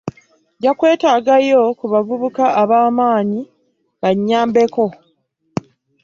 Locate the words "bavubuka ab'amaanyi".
1.91-3.41